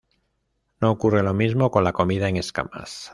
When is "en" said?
2.27-2.37